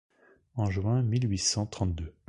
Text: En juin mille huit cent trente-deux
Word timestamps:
En 0.55 0.67
juin 0.71 1.03
mille 1.03 1.29
huit 1.29 1.37
cent 1.37 1.67
trente-deux 1.67 2.15